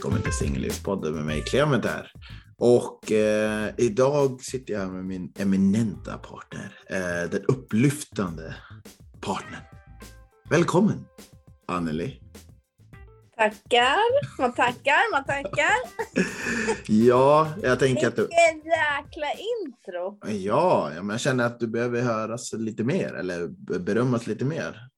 [0.00, 2.12] välkommen till Singellivspodden med mig Clement här.
[2.58, 8.54] Och eh, idag sitter jag här med min eminenta partner, eh, den upplyftande
[9.20, 9.60] partnern.
[10.50, 11.04] Välkommen
[11.66, 12.20] Anneli.
[13.36, 15.76] Tackar, man tackar, man tackar.
[16.86, 18.22] ja, jag tänker att du...
[18.22, 20.18] Vilken jäkla intro!
[20.44, 23.48] Ja, men jag känner att du behöver höras lite mer eller
[23.78, 24.88] berömmas lite mer.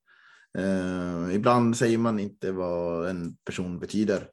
[0.59, 4.29] Eh, ibland säger man inte vad en person betyder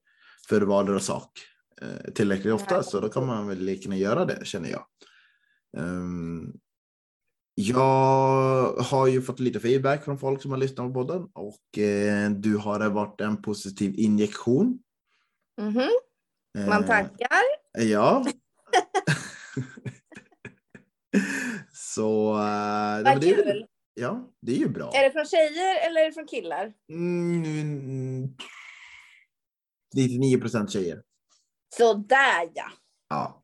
[0.49, 1.39] för vardera sak
[1.81, 4.85] eh, tillräckligt ofta, så då kan man väl lika göra det känner jag.
[5.77, 6.53] Um,
[7.55, 12.29] jag har ju fått lite feedback från folk som har lyssnat på podden och eh,
[12.29, 14.79] du har varit en positiv injektion.
[15.61, 15.89] Mm -hmm.
[16.69, 17.29] Man tackar.
[17.77, 18.25] Eh, ja.
[21.73, 22.33] så...
[23.03, 23.65] Vad kul.
[23.93, 24.91] Ja, det är ju bra.
[24.93, 26.73] Är det från tjejer eller är det från killar?
[26.89, 28.35] Mm,
[29.95, 31.01] 99 procent tjejer.
[31.77, 32.65] Sådär ja.
[33.09, 33.43] Ja.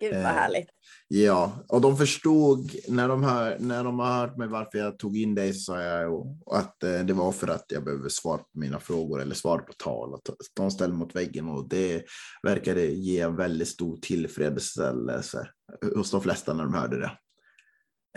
[0.00, 0.68] Gud vad eh, härligt.
[1.08, 5.16] Ja, och de förstod när de, hör, när de har hört mig varför jag tog
[5.16, 8.48] in dig så sa jag att eh, det var för att jag behöver svar på
[8.52, 10.14] mina frågor eller svar på tal.
[10.14, 10.20] Och
[10.54, 12.04] de ställde mot väggen och det
[12.42, 15.48] verkade ge en väldigt stor tillfredsställelse
[15.94, 17.18] hos de flesta när de hörde det.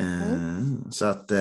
[0.02, 0.22] Mm.
[0.22, 1.32] Eh, så att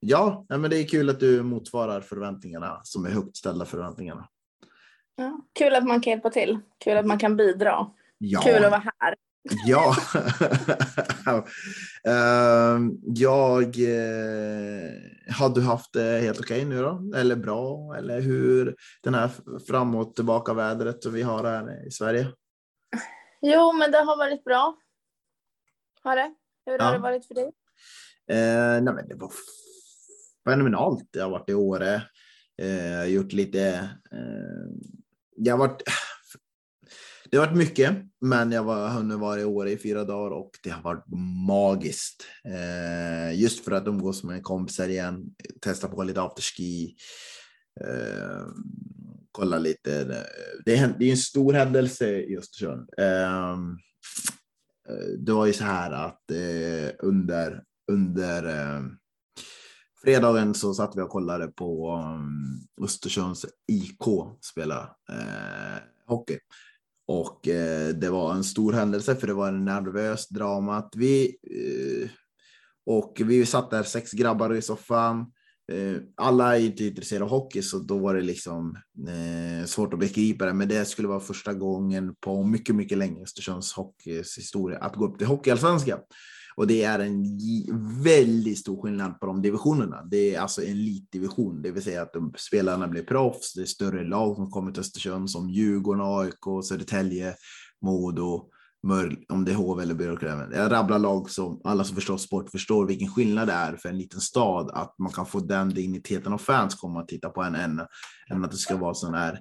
[0.00, 4.28] ja, men det är kul att du motsvarar förväntningarna som är högt ställda förväntningarna.
[5.16, 6.58] Ja, kul att man kan hjälpa till.
[6.78, 7.90] Kul att man kan bidra.
[8.18, 8.40] Ja.
[8.40, 9.14] Kul att vara här.
[9.66, 9.96] Ja.
[12.06, 17.12] uh, jag uh, hade haft det helt okej okay nu då?
[17.16, 17.96] Eller bra?
[17.98, 19.30] Eller hur den här
[19.68, 22.26] fram och tillbaka vädret som vi har här i Sverige?
[23.40, 24.76] Jo, men det har varit bra.
[26.02, 26.34] Har det?
[26.66, 26.84] Hur ja.
[26.84, 27.44] har det varit för dig?
[28.32, 29.32] Uh, nej, men det var
[30.48, 31.08] fenomenalt.
[31.12, 32.02] Jag har varit i Åre.
[32.62, 33.88] Uh, gjort lite
[35.36, 35.82] jag varit,
[37.30, 40.50] det har varit mycket, men jag har hunnit vara i Åre i fyra dagar och
[40.62, 41.04] det har varit
[41.46, 42.26] magiskt.
[42.44, 45.24] Eh, just för att umgås med kompisar igen,
[45.60, 46.96] testa på lite afterski,
[47.80, 48.46] eh,
[49.32, 50.00] kolla lite.
[50.00, 50.06] Eh,
[50.64, 52.90] det är, det är en stor händelse i Östersund.
[52.98, 53.78] Ehm,
[54.88, 58.82] eh, det var ju så här att eh, under, under eh,
[60.06, 64.02] fredagen så satt vi och kollade på um, Östersunds IK
[64.40, 66.38] spela eh, hockey.
[67.08, 70.88] Och eh, det var en stor händelse för det var en nervös drama.
[70.96, 72.08] Vi, eh,
[72.86, 75.20] och vi satt där sex grabbar i soffan.
[75.72, 78.76] Eh, alla är inte intresserade av hockey så då var det liksom
[79.08, 80.52] eh, svårt att begripa det.
[80.52, 85.06] Men det skulle vara första gången på mycket, mycket länge Östersunds hockeys historia att gå
[85.06, 85.98] upp till hockeyallsvenskan.
[86.56, 87.22] Och det är en
[88.02, 90.02] väldigt stor skillnad på de divisionerna.
[90.10, 93.54] Det är alltså en elitdivision, det vill säga att de spelarna blir proffs.
[93.54, 97.34] Det är större lag som kommer till Östersund som Djurgården, AIK, Södertälje,
[97.82, 98.50] Modo,
[98.82, 100.52] Mör, om det är HV eller Björklöven.
[100.52, 103.98] Jag rabblar lag som alla som förstår sport förstår vilken skillnad det är för en
[103.98, 107.54] liten stad att man kan få den digniteten av fans komma och titta på en
[107.54, 107.80] än,
[108.30, 109.40] än att det ska vara sån här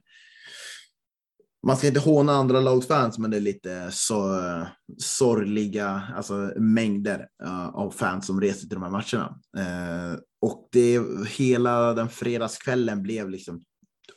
[1.65, 4.41] man ska inte håna andra lagsfans, men det är lite så
[4.97, 9.39] sorgliga alltså, mängder uh, av fans som reser till de här matcherna.
[9.57, 13.61] Uh, och det, hela den fredagskvällen blev liksom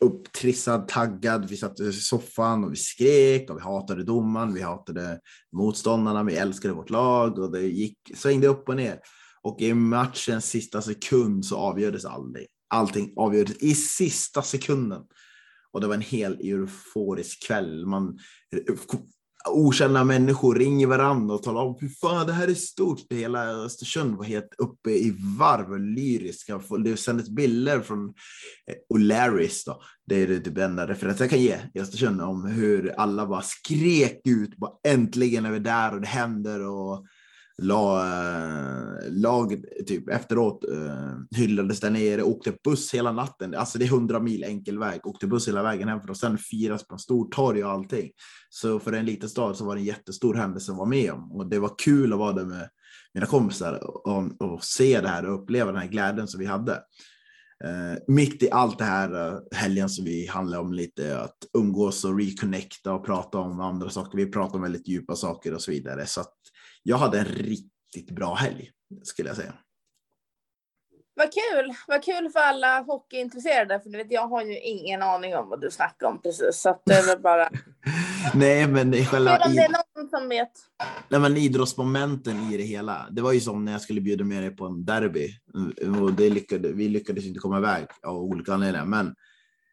[0.01, 1.49] upptrissad, taggad.
[1.49, 5.21] Vi satt i soffan och vi skrek och vi hatade domaren, vi hatade
[5.57, 9.01] motståndarna, vi älskade vårt lag och det gick, svängde upp och ner.
[9.43, 12.47] Och i matchens sista sekund så avgjordes allting.
[12.75, 15.03] Allting avgjordes i sista sekunden.
[15.79, 17.87] Och det var en hel euforisk kväll.
[17.87, 18.19] Man,
[18.57, 18.75] eh,
[19.51, 23.01] okända människor ringer varandra och talar om hur fan det här är stort.
[23.11, 26.61] Hela Östersund var helt uppe i varv och lyriska.
[26.85, 29.83] Det sändes bilder från eh, O'Larrys då.
[30.07, 34.21] Det är typ enda referens jag kan ge i Östersund om hur alla bara skrek
[34.25, 34.57] ut.
[34.57, 36.61] Bara, Äntligen är vi där och det händer.
[36.61, 37.07] Och
[37.63, 43.55] la, eh, lag typ efteråt uh, hyllades där nere, åkte buss hela natten.
[43.55, 46.39] Alltså det är 100 mil enkel väg, åkte buss hela vägen hem för att sen
[46.39, 48.11] firas på en stor torg och allting.
[48.49, 51.33] Så för en liten stad så var det en jättestor händelse att vara med om
[51.33, 52.69] och det var kul att vara där med
[53.15, 56.73] mina kompisar och, och se det här och uppleva den här glädjen som vi hade.
[57.65, 62.05] Uh, mitt i allt det här uh, helgen som vi handlar om lite att umgås
[62.05, 64.19] och reconnecta och prata om andra saker.
[64.19, 66.07] Vi pratar om väldigt djupa saker och så vidare.
[66.07, 66.35] Så att
[66.89, 68.71] jag hade en riktigt bra helg
[69.03, 69.55] skulle jag säga.
[71.15, 71.75] Vad kul!
[71.87, 75.61] Vad kul för alla hockeyintresserade, för du vet, jag har ju ingen aning om vad
[75.61, 77.49] du snackar om precis, så det är väl bara...
[78.35, 79.39] Nej, men är själva...
[79.47, 80.53] om det är någon som vet.
[81.09, 83.07] Nej, men idrottsmomenten i det hela.
[83.11, 85.29] Det var ju som när jag skulle bjuda med dig på en derby
[86.03, 89.15] och det lyckade, vi lyckades inte komma iväg av olika anledningar, men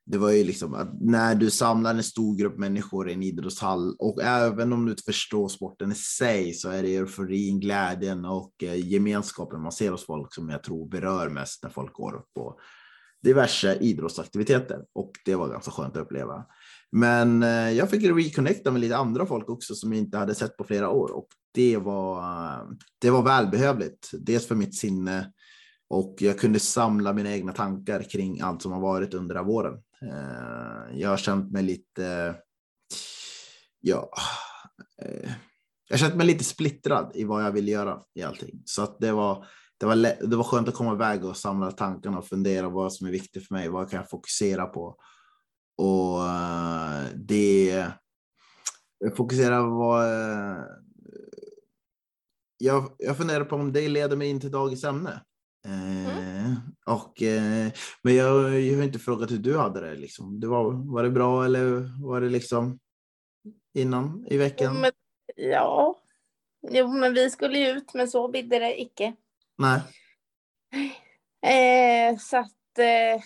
[0.05, 3.95] det var ju liksom att när du samlar en stor grupp människor i en idrottshall
[3.99, 8.63] och även om du inte förstår sporten i sig så är det euforin, glädjen och
[8.63, 12.59] eh, gemenskapen man ser hos folk som jag tror berör mest när folk går på
[13.23, 16.45] diverse idrottsaktiviteter och det var ganska skönt att uppleva.
[16.91, 20.57] Men eh, jag fick reconnecta med lite andra folk också som jag inte hade sett
[20.57, 22.67] på flera år och det var, eh,
[23.01, 24.09] det var välbehövligt.
[24.13, 25.31] Dels för mitt sinne
[25.89, 29.51] och jag kunde samla mina egna tankar kring allt som har varit under den här
[29.51, 29.73] våren.
[30.05, 32.35] Eh, jag har känt mig lite,
[33.79, 34.09] ja,
[35.01, 35.31] eh,
[35.87, 38.61] jag har känt mig lite splittrad i vad jag vill göra i allting.
[38.65, 39.45] Så att det var,
[39.77, 39.95] det var,
[40.29, 43.47] det var skönt att komma iväg och samla tankarna och fundera vad som är viktigt
[43.47, 43.69] för mig.
[43.69, 44.97] Vad kan jag fokusera på?
[45.77, 47.87] Och uh, det
[49.17, 50.05] fokusera vad
[52.57, 55.21] jag, jag funderar på om det leder mig in till dagens ämne.
[55.65, 56.55] Mm.
[56.85, 57.71] Och, eh,
[58.01, 59.95] men jag, jag har inte frågat hur du hade det.
[59.95, 60.39] Liksom.
[60.39, 62.79] det var, var det bra eller var det liksom
[63.73, 64.73] innan i veckan?
[64.75, 64.91] Jo, men,
[65.35, 65.99] ja,
[66.71, 69.13] jo, men vi skulle ju ut, men så bidde det icke.
[69.57, 69.81] Nej.
[71.45, 73.23] Eh, så att eh,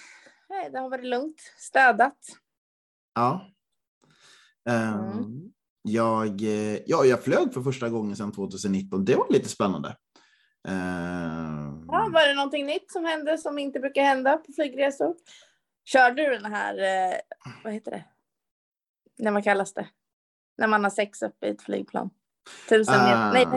[0.72, 2.18] det har varit lugnt, städat.
[3.16, 3.52] Ja.
[4.70, 5.10] Mm.
[5.10, 5.52] Um,
[5.82, 9.06] jag, eh, ja, jag flög för första gången sedan 2019.
[9.06, 9.96] Det var lite spännande.
[11.92, 15.16] Ja, var det någonting nytt som hände som inte brukar hända på flygresor?
[15.86, 17.18] Körde du den här, eh,
[17.64, 18.04] vad heter det?
[19.18, 19.88] När man kallas det?
[20.58, 22.10] När man har sex uppe i ett flygplan.
[22.70, 23.48] Tusen uh, nej,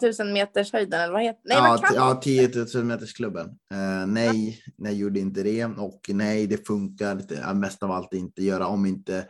[0.00, 3.46] 10 000 meters höjden eller vad heter nej, ja, ja, 10 000 meters klubben.
[3.46, 8.42] Uh, nej, nej, gjorde inte det och nej, det funkar det, mest av allt inte
[8.42, 9.26] göra om inte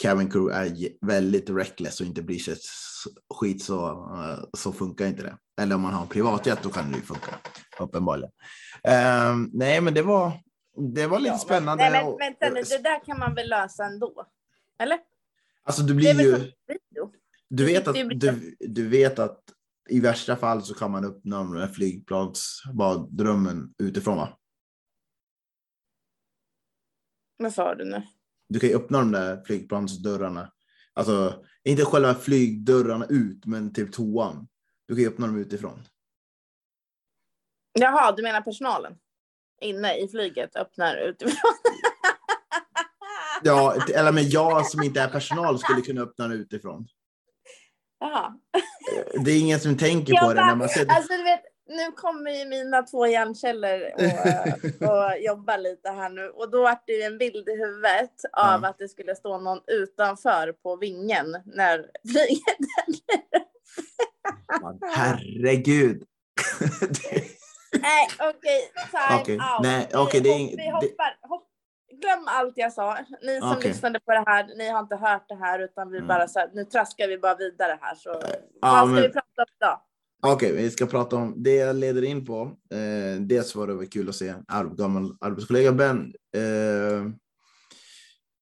[0.00, 2.56] cabin crew är väldigt reckless och inte bryr sig
[3.34, 5.38] skit så, uh, så funkar inte det.
[5.60, 7.38] Eller om man har en privatjet då kan det ju funka
[7.80, 8.30] uppenbarligen.
[8.88, 10.32] Uh, nej, men det var,
[10.94, 11.90] det var lite ja, spännande.
[11.90, 14.26] Nej, men vänta nu, det där kan man väl lösa ändå?
[14.78, 14.98] Eller?
[15.62, 16.52] Alltså du blir ju...
[17.48, 19.40] Du vet, att, du, du vet att
[19.88, 24.38] i värsta fall så kan man öppna flygplansbaddrömmen utifrån va?
[27.36, 28.02] Vad sa du nu?
[28.50, 30.52] Du kan ju öppna de där flygplansdörrarna.
[30.94, 34.48] Alltså inte själva flygdörrarna ut, men typ toan.
[34.88, 35.82] Du kan ju öppna dem utifrån.
[37.72, 38.96] Jaha, du menar personalen?
[39.60, 41.52] Inne i flyget öppnar utifrån?
[43.42, 46.86] ja, eller men jag som inte är personal skulle kunna öppna den utifrån.
[48.00, 48.34] Jaha.
[49.24, 51.42] Det är ingen som tänker jag på bara, det när man ser Alltså, du vet,
[51.70, 56.86] nu kommer ju mina två hjärnceller och, och jobba lite här nu och då vart
[56.86, 58.68] det ju en bild i huvudet av ja.
[58.68, 61.78] att det skulle stå någon utanför på vingen när
[62.12, 62.58] flyget
[64.94, 66.02] Herregud.
[67.72, 68.70] Nej, okej.
[68.74, 69.34] Okay, time okay.
[69.34, 69.62] out.
[69.62, 71.18] Nej, okay, vi, det är, vi hoppar.
[71.28, 71.48] Hopp,
[72.00, 72.98] glöm allt jag sa.
[73.22, 76.08] Ni som lyssnade på det här, ni har inte hört det här utan vi mm.
[76.08, 77.94] bara så här, nu traskar vi bara vidare här.
[77.94, 79.02] Så, ja, vad ska men...
[79.02, 79.80] vi prata om idag?
[80.22, 82.42] Okej, okay, vi ska prata om det jag leder in på.
[82.70, 86.14] Eh, dels var det kul att se en gammal arbetskollega Ben.
[86.36, 87.10] Eh,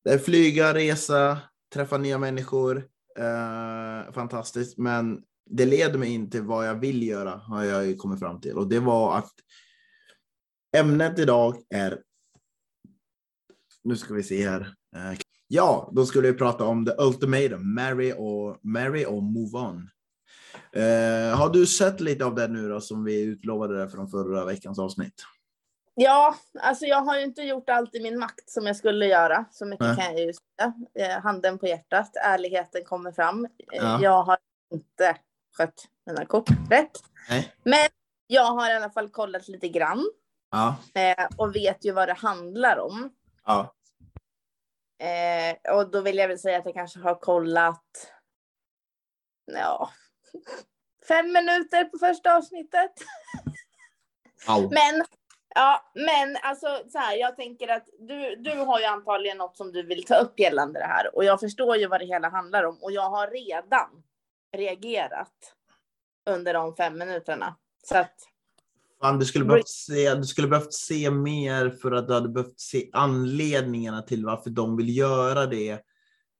[0.05, 1.39] det är flyga, resa,
[1.75, 2.77] träffa nya människor.
[3.19, 8.19] Eh, fantastiskt, men det leder mig in till vad jag vill göra har jag kommit
[8.19, 9.33] fram till och det var att
[10.77, 12.03] ämnet idag är.
[13.85, 14.61] Nu ska vi se här.
[14.97, 15.19] Eh,
[15.49, 19.91] ja, då skulle vi prata om the ultimatum, marry och marry och move on.
[20.79, 24.45] Eh, har du sett lite av det nu då som vi utlovade där från förra
[24.45, 25.23] veckans avsnitt?
[25.95, 29.45] Ja, alltså jag har ju inte gjort allt i min makt som jag skulle göra.
[29.51, 29.97] Så mycket Nej.
[29.97, 30.75] kan jag ju säga.
[30.95, 33.45] Eh, handen på hjärtat, ärligheten kommer fram.
[33.45, 34.03] Eh, ja.
[34.03, 34.39] Jag har
[34.73, 35.17] inte
[35.57, 37.03] skött mina kort rätt.
[37.31, 37.55] Nej.
[37.63, 37.89] Men
[38.27, 40.05] jag har i alla fall kollat lite grann.
[40.51, 40.77] Ja.
[41.37, 43.11] Och vet ju vad det handlar om.
[43.45, 43.75] Ja.
[45.73, 48.13] Och då vill jag väl säga att jag kanske har kollat
[49.47, 49.91] ja,
[51.09, 52.93] fem minuter på första avsnittet.
[54.71, 55.05] Men,
[55.55, 59.73] ja, men alltså så här, jag tänker att du, du har ju antagligen något som
[59.73, 62.65] du vill ta upp gällande det här och jag förstår ju vad det hela handlar
[62.65, 63.89] om och jag har redan
[64.57, 65.55] reagerat
[66.31, 67.57] under de fem minuterna.
[67.85, 68.15] Så att,
[69.01, 72.61] Fan, du, skulle behövt se, du skulle behövt se mer för att du hade behövt
[72.61, 75.81] se anledningarna till varför de vill göra det.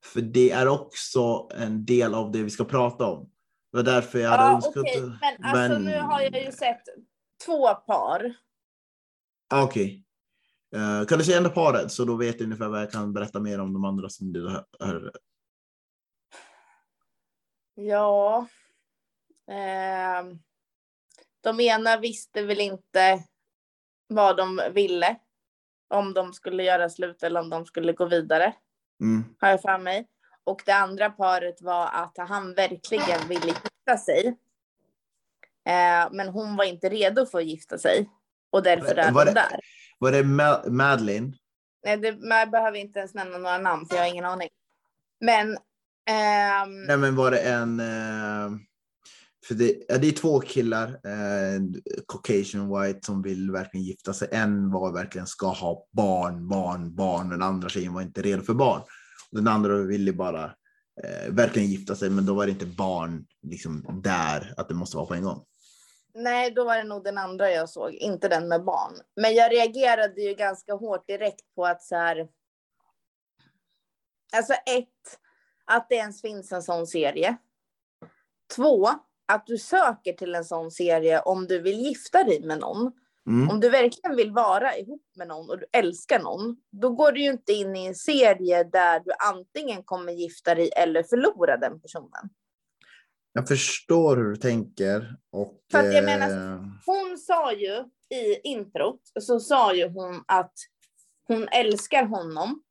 [0.03, 3.29] För det är också en del av det vi ska prata om.
[3.71, 4.77] Det var därför jag hade ja, önskat...
[4.77, 5.01] Okay.
[5.01, 6.81] Men, alltså, men nu har jag ju sett
[7.45, 8.35] två par.
[9.49, 10.03] Ah, okej.
[10.71, 10.81] Okay.
[10.81, 13.13] Uh, eh, kan du säga ändå paret så då vet du ungefär vad jag kan
[13.13, 15.11] berätta mer om de andra som du hör.
[17.75, 18.47] Ja.
[19.49, 20.35] Uh,
[21.41, 23.23] de ena visste väl inte
[24.07, 25.19] vad de ville.
[25.87, 28.53] om de skulle göra slut eller om de skulle gå vidare.
[29.01, 29.23] Mm.
[29.39, 30.07] Har jag för mig.
[30.49, 34.27] Och det andra paret var att han verkligen ville gifta sig.
[35.67, 38.09] Eh, men hon var inte redo för att gifta sig.
[38.49, 39.59] Och därför är det, där.
[39.99, 41.35] Var det Ma Madeline?
[41.85, 44.49] Nej, det, man behöver inte ens nämna några namn för jag har ingen aning.
[45.19, 45.57] Men...
[46.09, 46.83] Ehm...
[46.87, 47.79] Nej, men var det en...
[47.79, 48.59] Eh,
[49.47, 51.61] för det, ja, det är två killar, eh,
[52.07, 54.27] Caucasian White, som vill verkligen gifta sig.
[54.31, 57.29] En var verkligen ska ha barn, barn, barn.
[57.29, 58.81] Den andra tjejen var inte redo för barn.
[59.31, 60.43] Den andra ville bara
[61.03, 64.97] eh, verkligen gifta sig, men då var det inte barn liksom där, att det måste
[64.97, 65.45] vara på en gång.
[66.13, 68.93] Nej, då var det nog den andra jag såg, inte den med barn.
[69.15, 72.27] Men jag reagerade ju ganska hårt direkt på att så här.
[74.35, 75.19] Alltså ett,
[75.65, 77.37] att det ens finns en sån serie.
[78.55, 78.89] Två,
[79.25, 82.91] att du söker till en sån serie om du vill gifta dig med någon.
[83.29, 83.49] Mm.
[83.49, 87.21] Om du verkligen vill vara ihop med någon och du älskar någon, då går du
[87.21, 91.81] ju inte in i en serie där du antingen kommer gifta dig eller förlora den
[91.81, 92.29] personen.
[93.33, 95.15] Jag förstår hur du tänker.
[95.31, 97.85] Och, För jag menar, eh, hon sa ju
[98.17, 100.53] i introt, så sa ju hon att
[101.27, 102.63] hon älskar honom.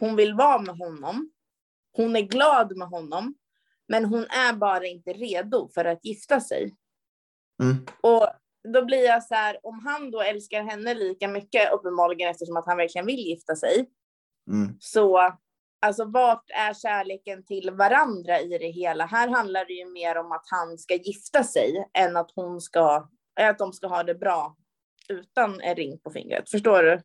[0.00, 1.30] Hon vill vara med honom.
[1.92, 3.34] Hon är glad med honom.
[3.88, 6.74] Men hon är bara inte redo för att gifta sig.
[7.62, 7.86] Mm.
[8.00, 8.28] Och
[8.72, 12.66] då blir jag så här, om han då älskar henne lika mycket, uppenbarligen eftersom att
[12.66, 13.90] han verkligen vill gifta sig.
[14.50, 14.76] Mm.
[14.80, 15.32] Så
[15.86, 19.06] alltså vart är kärleken till varandra i det hela?
[19.06, 23.08] Här handlar det ju mer om att han ska gifta sig än att hon ska,
[23.40, 24.56] att de ska ha det bra
[25.08, 26.50] utan en ring på fingret.
[26.50, 27.00] Förstår du?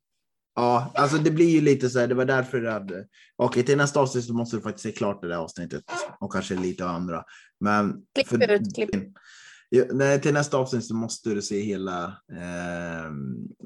[0.56, 3.08] Ja, alltså det blir ju lite så här, det var därför det hade...
[3.36, 5.84] Okej, till nästa avsnitt så måste du faktiskt se klart det där avsnittet
[6.20, 7.24] och kanske lite andra.
[7.60, 8.06] Men...
[8.16, 8.90] Klipp ut, klipp.
[9.92, 13.12] Nej, till nästa avsnitt så måste du se hela, eh,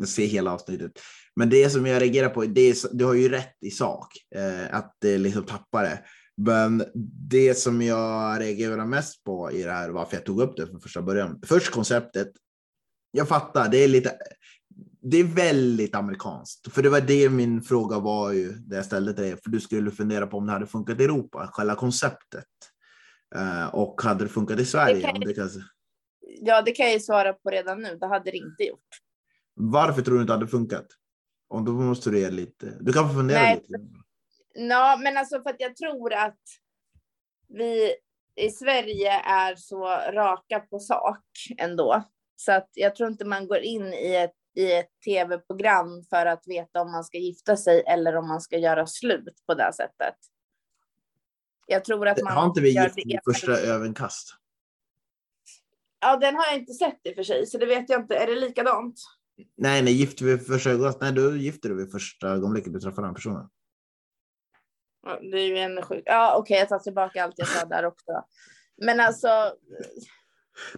[0.06, 0.92] se hela avsnittet.
[1.36, 4.76] Men det som jag reagerar på, det är, du har ju rätt i sak, eh,
[4.76, 6.00] att det liksom tappar det.
[6.38, 6.84] Men
[7.30, 10.82] det som jag reagerar mest på i det här, varför jag tog upp det från
[10.82, 11.40] första början.
[11.46, 12.32] Först konceptet.
[13.12, 14.18] Jag fattar, det är lite,
[15.02, 16.74] det är väldigt amerikanskt.
[16.74, 19.38] För det var det min fråga var ju, det jag ställde till dig.
[19.44, 22.46] För du skulle fundera på om det hade funkat i Europa, själva konceptet.
[23.36, 24.96] Uh, och hade det funkat i Sverige?
[24.96, 25.60] Det kan, det kanske...
[26.46, 27.98] Ja, det kan jag ju svara på redan nu.
[27.98, 28.88] Det hade det inte gjort.
[29.54, 30.88] Varför tror du inte det hade funkat?
[31.50, 32.78] Och då måste du ge lite.
[32.80, 33.86] Du kan få fundera Nej, lite.
[34.54, 36.40] Ja, men alltså för att jag tror att
[37.48, 37.96] vi
[38.36, 41.26] i Sverige är så raka på sak
[41.58, 42.04] ändå.
[42.36, 46.44] Så att jag tror inte man går in i ett, i ett tv-program för att
[46.48, 50.16] veta om man ska gifta sig eller om man ska göra slut på det sättet.
[51.68, 52.34] Jag tror att man...
[52.34, 54.43] Har inte vi gift i första ögonkast?
[56.04, 58.16] Ja, den har jag inte sett i och för sig, så det vet jag inte.
[58.16, 58.96] Är det likadant?
[59.58, 61.02] Nej, nej, gifter vi första ögonkast?
[61.02, 63.50] Nej, då gifter du vid första ögonblicket du träffar den personen.
[65.32, 66.04] Det är ju en sjuk...
[66.06, 68.24] Ja, okej, okay, jag tar tillbaka allt jag sa där också.
[68.78, 69.54] Men alltså.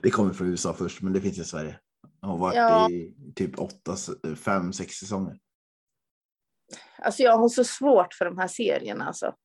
[0.02, 1.80] Det kommer från USA först, men det finns i Sverige.
[2.22, 2.90] Jag har varit ja.
[2.90, 3.96] i typ åtta,
[4.36, 5.38] fem, sex säsonger.
[6.98, 9.36] Alltså jag har så svårt för de här serierna alltså.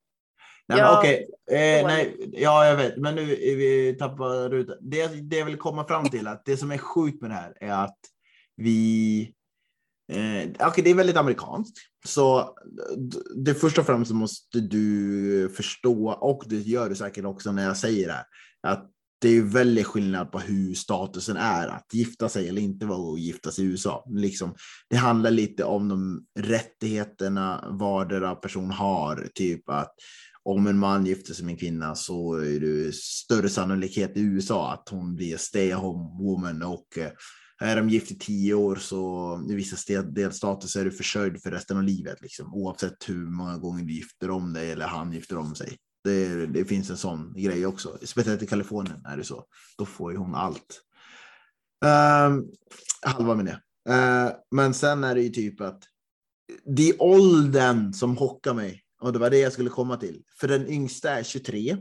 [0.71, 0.99] Nej, jag...
[0.99, 1.29] okej.
[1.51, 4.77] Eh, nej, ja, jag vet, men nu vi tappar rutan.
[4.81, 7.55] Det, det jag vill komma fram till att det som är sjukt med det här
[7.61, 7.99] är att
[8.57, 9.35] vi
[10.11, 11.77] Eh, Okej, okay, det är väldigt amerikanskt.
[12.07, 12.55] Så
[13.37, 17.77] det första och främst måste du förstå, och det gör du säkert också när jag
[17.77, 18.25] säger det här,
[18.63, 23.13] att det är väldigt skillnad på hur statusen är att gifta sig eller inte vara
[23.13, 24.05] att gifta sig i USA.
[24.11, 24.55] Liksom,
[24.91, 29.95] det handlar lite om de rättigheterna vardera person har, typ att
[30.45, 34.73] om en man gifter sig med en kvinna så är det större sannolikhet i USA
[34.73, 37.11] att hon blir stay home woman och eh,
[37.63, 41.51] är de gift i tio år så i vissa delstater så är du försörjd för
[41.51, 45.39] resten av livet, liksom, oavsett hur många gånger du gifter om dig eller han gifter
[45.39, 45.77] om sig.
[46.05, 47.99] Det, det finns en sån grej också.
[48.03, 49.45] Speciellt i Kalifornien är det så.
[49.79, 50.83] Då får ju hon allt.
[51.85, 52.51] Um,
[53.03, 53.61] halva med det.
[53.93, 55.83] Uh, men sen är det ju typ att
[56.77, 58.83] det är åldern som hockar mig.
[59.01, 60.23] Och det var det jag skulle komma till.
[60.41, 61.77] För den yngsta är 23.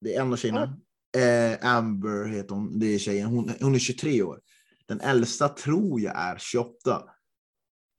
[0.00, 0.76] Det är en av tjejerna.
[1.16, 2.78] Uh, Amber heter hon.
[2.78, 3.26] Det är tjejen.
[3.26, 4.40] Hon, hon är 23 år.
[4.86, 7.02] Den äldsta tror jag är 28.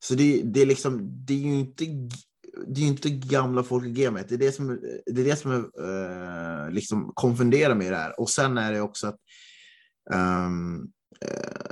[0.04, 1.84] Så det, det är liksom, det är ju inte,
[2.66, 4.28] det är inte gamla folk i gamet.
[4.28, 8.20] Det är det som, det är det som uh, liksom konfunderar mig i det här.
[8.20, 9.18] Och sen är det också att
[10.14, 10.92] um,
[11.24, 11.70] uh,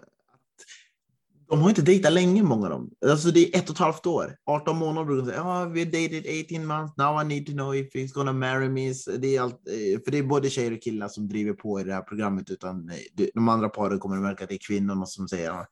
[1.48, 2.90] de har inte dejtat länge, många av dem.
[3.06, 4.36] Alltså det är ett och ett halvt år.
[4.46, 7.74] 18 månader brukar säga, oh, vi har dated 18 months, now I need to know
[7.74, 8.92] if he's gonna marry me.
[9.18, 11.84] Det är allt, eh, för det är både tjejer och killar som driver på i
[11.84, 15.06] det här programmet, utan eh, de andra paren kommer att märka att det är kvinnorna
[15.06, 15.66] som säger, ah,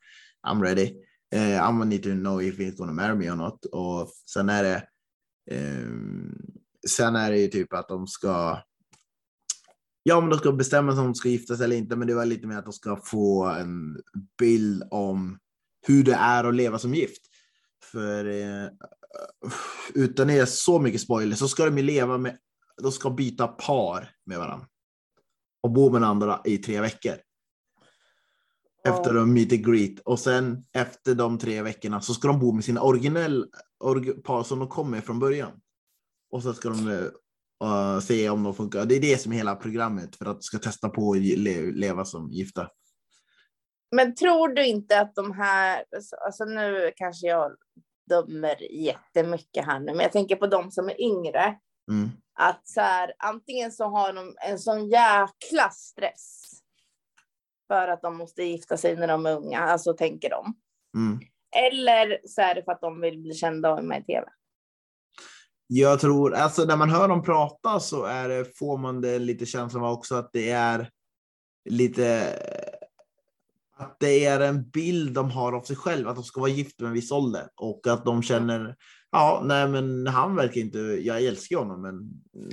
[0.46, 0.94] I'm ready.
[1.34, 3.64] Eh, uh, I need to know if he's gonna marry me or not.
[3.64, 4.82] Och sen är det
[5.50, 6.34] um,
[6.88, 8.58] sen är det ju typ att de ska
[10.06, 12.14] Ja, men de ska bestämma sig om de ska gifta sig eller inte, men det
[12.14, 14.00] var lite mer att de ska få en
[14.38, 15.38] bild om
[15.86, 17.22] hur det är att leva som gift.
[17.92, 18.68] För eh,
[19.94, 22.38] utan det är så mycket spoiler så ska de leva med,
[22.82, 24.66] de ska byta par med varandra.
[25.62, 27.14] Och bo med andra i tre veckor.
[28.86, 30.00] Efter de meet and greet.
[30.04, 33.46] Och sen efter de tre veckorna så ska de bo med sina originell
[33.80, 35.52] org, par som de kom med från början.
[36.30, 38.84] Och så ska de uh, se om de funkar.
[38.84, 41.72] Det är det som är hela programmet för att de ska testa på att le
[41.72, 42.68] leva som gifta.
[43.94, 45.84] Men tror du inte att de här,
[46.24, 47.52] alltså nu kanske jag
[48.08, 51.58] dömer jättemycket här nu, men jag tänker på de som är yngre.
[51.90, 52.10] Mm.
[52.38, 56.42] Att så här, antingen så har de en sån jäkla stress
[57.68, 60.54] för att de måste gifta sig när de är unga, alltså tänker de.
[60.96, 61.20] Mm.
[61.56, 64.26] Eller så är det för att de vill bli kända och med i tv.
[65.66, 69.46] Jag tror, alltså när man hör dem prata så är det, får man det lite
[69.46, 70.90] känslan av också att det är
[71.70, 72.38] lite
[73.76, 76.84] att det är en bild de har av sig själva, att de ska vara gifta
[76.84, 78.76] med en viss ålder och att de känner,
[79.12, 82.10] ja, nej, men han verkar inte, jag älskar honom, men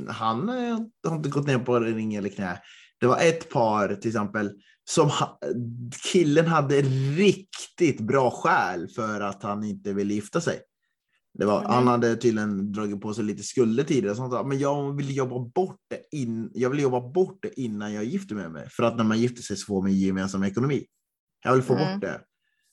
[0.09, 2.61] han eh, har inte gått ner på ring eller knä.
[2.99, 4.51] Det var ett par till exempel
[4.89, 5.39] som ha,
[6.11, 6.81] killen hade
[7.17, 10.59] riktigt bra skäl för att han inte ville gifta sig.
[11.33, 11.71] Det var, mm.
[11.71, 14.15] Han hade tydligen dragit på sig lite skulder tidigare.
[14.15, 17.59] Så han sa, men jag vill jobba bort det in, jag vill jobba bort det
[17.59, 18.69] innan jag gifter med mig.
[18.69, 20.85] För att när man gifter sig så får man gemensam ekonomi.
[21.43, 21.93] Jag vill få mm.
[21.93, 22.21] bort det.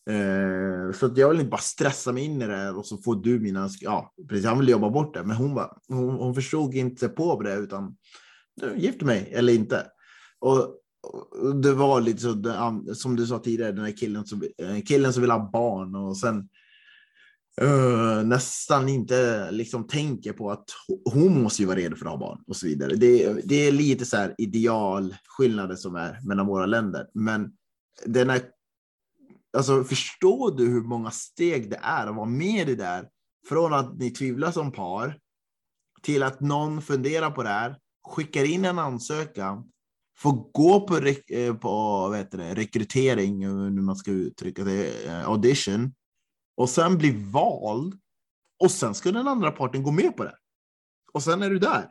[0.09, 3.41] Eh, så jag vill inte bara stressa mig in i det och så får du
[3.41, 3.69] mina...
[3.81, 5.25] Ja, precis, han vill jobba bort det.
[5.25, 7.97] Men hon, bara, hon, hon förstod inte på det utan
[8.77, 9.87] gift mig eller inte.
[10.39, 12.43] Och, och det var lite så,
[12.95, 16.17] som du sa tidigare, den här killen som, eh, killen som vill ha barn och
[16.17, 16.49] sen
[17.63, 20.65] uh, nästan inte liksom tänker på att
[21.13, 22.95] hon måste ju vara redo för att ha barn och så vidare.
[22.97, 27.07] Det, det är lite så här idealskillnader som är mellan våra länder.
[27.15, 27.53] Men
[28.07, 28.41] den här
[29.59, 33.09] Alltså förstår du hur många steg det är att vara med i det där?
[33.49, 35.19] Från att ni tvivlar som par
[36.03, 39.71] till att någon funderar på det här, skickar in en ansökan,
[40.19, 40.97] får gå på,
[41.35, 45.95] eh, på vet det, rekrytering, hur man ska uttrycka det, eh, audition,
[46.57, 47.99] och sen bli vald.
[48.59, 50.35] Och sen ska den andra parten gå med på det.
[51.13, 51.91] Och sen är du där.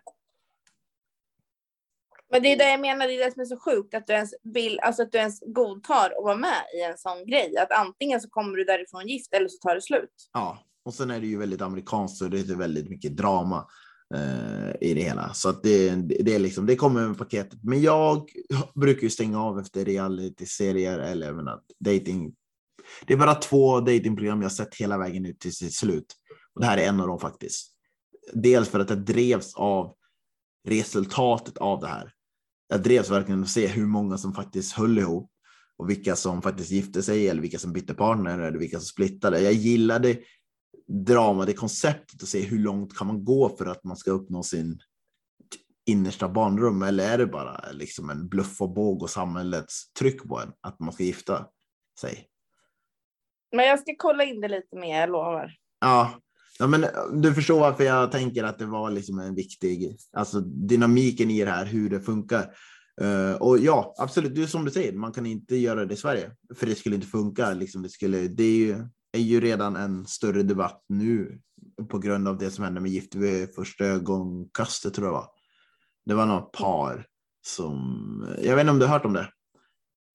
[2.31, 4.13] Men det är det jag menar, det är det som är så sjukt, att du
[4.13, 7.57] ens vill, alltså att du ens godtar att vara med i en sån grej.
[7.57, 10.29] Att antingen så kommer du därifrån gift eller så tar det slut.
[10.33, 13.67] Ja, och sen är det ju väldigt amerikanskt och det är väldigt mycket drama
[14.15, 15.33] eh, i det hela.
[15.33, 17.59] Så att det, det, är liksom, det kommer med paketet.
[17.63, 18.29] Men jag
[18.75, 22.33] brukar ju stänga av efter reality-serier eller jag menar, dating.
[23.05, 26.13] Det är bara två datingprogram jag sett hela vägen ut till sitt slut.
[26.55, 27.71] Och det här är en av dem faktiskt.
[28.33, 29.95] Dels för att det drevs av
[30.67, 32.13] resultatet av det här
[32.67, 35.31] jag drevs verkligen att se hur många som faktiskt höll ihop
[35.77, 39.41] och vilka som faktiskt gifte sig eller vilka som bytte partner eller vilka som splittade.
[39.41, 40.17] Jag gillade
[40.87, 44.43] drama, det konceptet att se hur långt kan man gå för att man ska uppnå
[44.43, 44.79] sin
[45.85, 50.39] innersta barnrum eller är det bara liksom en bluff och båg och samhällets tryck på
[50.39, 51.47] en att man ska gifta
[51.99, 52.27] sig?
[53.55, 55.53] Men jag ska kolla in det lite mer, jag lovar.
[55.79, 56.21] Ja,
[56.59, 56.85] Ja, men
[57.21, 61.51] du förstår varför jag tänker att det var liksom en viktig, alltså dynamiken i det
[61.51, 62.53] här, hur det funkar.
[63.01, 65.97] Uh, och ja, absolut, det är som du säger, man kan inte göra det i
[65.97, 67.53] Sverige, för det skulle inte funka.
[67.53, 71.39] Liksom, det, skulle, det är, ju, är ju redan en större debatt nu
[71.89, 75.27] på grund av det som hände med Gift vid första ögonkastet, tror jag var.
[76.05, 77.05] Det var något par
[77.47, 79.29] som, jag vet inte om du har hört om det?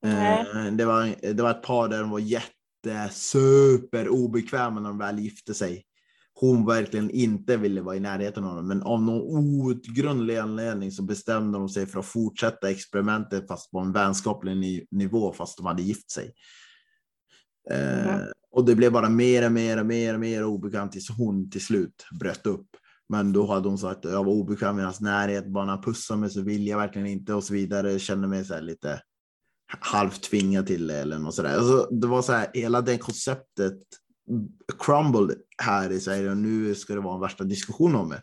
[0.06, 5.18] Uh, det, var, det var ett par där de var jättesuper obekväma när de väl
[5.18, 5.84] gifte sig
[6.42, 8.68] hon verkligen inte ville vara i närheten av honom.
[8.68, 13.78] Men av någon outgrundlig anledning så bestämde de sig för att fortsätta experimentet fast på
[13.78, 16.34] en vänskaplig nivå fast de hade gift sig.
[17.70, 18.08] Mm.
[18.08, 18.20] Eh,
[18.52, 21.64] och det blev bara mer och mer och mer och mer obekvämt tills hon till
[21.64, 22.68] slut bröt upp.
[23.08, 25.82] Men då hade hon sagt att jag var obekväm i hans närhet, bara när han
[25.82, 27.98] pussade mig så vill jag verkligen inte och så vidare.
[27.98, 29.00] kände mig så lite
[29.80, 31.56] halvt tvingad till det eller något sådär.
[31.56, 33.78] Alltså, det var så här, hela det konceptet
[34.78, 38.22] crumbled här i Sverige och nu ska det vara en värsta diskussion om det.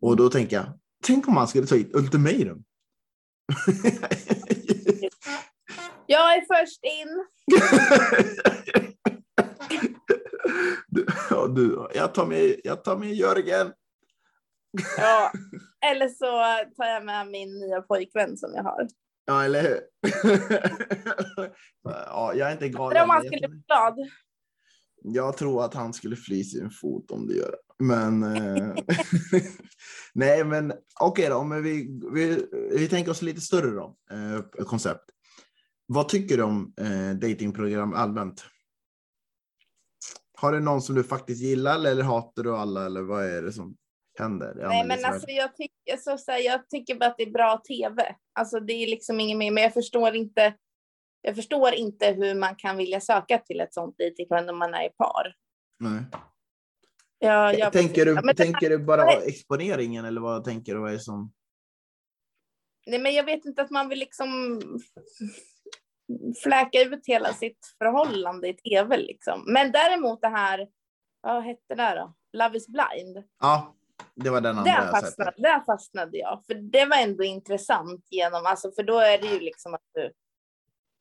[0.00, 0.66] Och då tänker jag,
[1.04, 2.64] tänk om man skulle ta hit ultimatum.
[6.06, 7.26] jag är först in.
[10.86, 13.72] du, ja, du, jag, tar med, jag tar med Jörgen.
[14.96, 15.32] ja,
[15.86, 16.26] eller så
[16.76, 18.88] tar jag med min nya pojkvän som jag har.
[19.24, 19.80] Ja, eller hur?
[21.84, 23.02] ja, jag är inte galen.
[23.02, 23.98] Om man skulle bli glad.
[25.04, 27.84] Jag tror att han skulle fly sin fot om det gör det.
[27.84, 28.74] Men eh,
[30.14, 34.64] nej, men okej okay då, men vi, vi, vi tänker oss lite större då, eh,
[34.64, 35.04] koncept.
[35.86, 38.44] Vad tycker du om eh, datingprogram allmänt?
[40.38, 43.52] Har du någon som du faktiskt gillar eller hatar du alla eller vad är det
[43.52, 43.76] som
[44.18, 44.54] händer?
[44.54, 47.62] Nej, men alltså jag tycker, så, så här, jag tycker bara att det är bra
[47.68, 48.16] tv.
[48.32, 50.54] Alltså det är liksom inget mer, men jag förstår inte.
[51.22, 54.86] Jag förstår inte hur man kan vilja söka till ett sånt dejtingprogram när man är
[54.86, 55.34] i par.
[55.78, 56.02] Nej.
[57.18, 60.88] Ja, jag tänker du, ja, tänker du bara exponeringen eller vad tänker du?
[60.90, 61.32] Är som...
[62.86, 64.60] Nej, men jag vet inte att man vill liksom
[66.42, 69.44] fläka ut hela sitt förhållande i tv liksom.
[69.46, 70.68] Men däremot det här,
[71.20, 72.14] vad hette det då?
[72.32, 73.24] Love is blind.
[73.40, 73.74] Ja,
[74.14, 78.46] det var den andra där fastnade, där fastnade jag, för det var ändå intressant genom,
[78.46, 80.12] alltså för då är det ju liksom att du,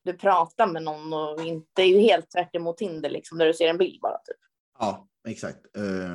[0.04, 3.54] du pratar med någon och inte är ju helt tvärt emot Tinder liksom, där du
[3.54, 4.38] ser en bild bara typ.
[4.80, 5.60] Ja, exakt.
[5.74, 6.14] Um...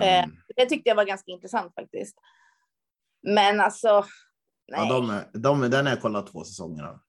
[0.56, 2.16] Det tyckte jag var ganska intressant faktiskt.
[3.22, 4.04] Men alltså,
[4.68, 4.88] nej.
[4.88, 7.00] Ja, de, de, den har jag kollat två säsonger av.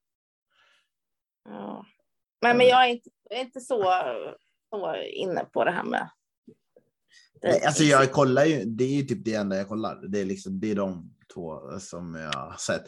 [1.44, 1.86] Ja.
[2.42, 4.04] Men, men jag är inte, jag är inte så,
[4.70, 6.10] så inne på det här med
[7.44, 10.08] Nej, alltså jag kollar ju, det är ju typ det enda jag kollar.
[10.08, 12.82] Det är, liksom, det är de två som jag har sett.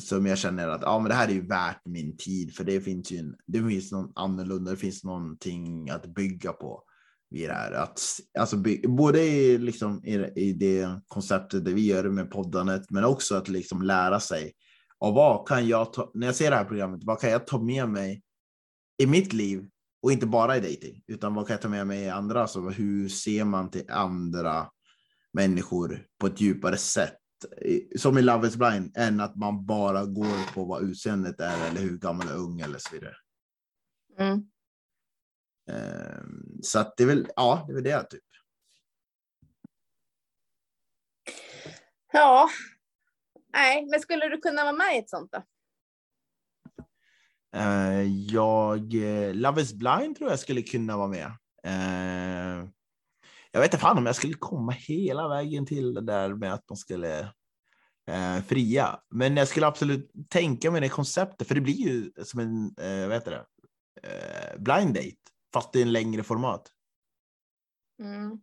[0.00, 2.54] Som jag känner att ja, men det här är ju värt min tid.
[2.54, 6.82] För det finns ju en, det finns någon annorlunda, det finns någonting att bygga på.
[7.30, 7.72] Vid det här.
[7.72, 8.00] Att,
[8.38, 13.04] alltså, by, både i, liksom, i, i det konceptet det vi gör med poddandet, men
[13.04, 14.52] också att liksom lära sig.
[14.98, 17.62] Och vad kan jag ta, när jag ser det här programmet, vad kan jag ta
[17.62, 18.22] med mig
[19.02, 19.68] i mitt liv
[20.02, 22.40] och inte bara i dating, utan vad kan jag ta med mig i andra?
[22.40, 24.68] Alltså, hur ser man till andra
[25.32, 27.21] människor på ett djupare sätt?
[27.96, 31.80] Som i Love is blind, än att man bara går på vad utseendet är eller
[31.80, 33.16] hur gammal är ung eller så vidare.
[34.18, 34.48] Mm.
[35.70, 38.24] Um, så att det är väl, ja, det är väl det typ.
[42.12, 42.48] Ja,
[43.52, 45.42] nej, men skulle du kunna vara med i ett sånt då?
[47.56, 48.02] Uh,
[48.32, 51.32] jag, uh, Love is blind tror jag skulle kunna vara med.
[53.52, 56.68] Jag vet inte fan om jag skulle komma hela vägen till det där med att
[56.68, 57.32] man skulle
[58.46, 59.00] fria.
[59.10, 63.08] Men jag skulle absolut tänka mig det konceptet, för det blir ju som en, uh,
[63.08, 63.44] vad heter det,
[64.58, 65.16] blind date,
[65.52, 66.68] fast i en längre format.
[68.02, 68.40] Mm.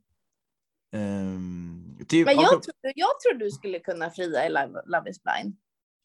[0.96, 5.24] Um, typ, Men jag, tror, jag tror du skulle kunna fria i Love, Love is
[5.24, 5.56] blind.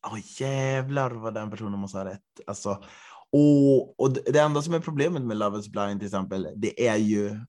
[0.07, 2.21] Oh, jävlar vad den personen måste ha rätt.
[2.47, 2.85] Alltså,
[3.33, 6.97] och, och det enda som är problemet med Love is blind till exempel, det är
[6.97, 7.41] ju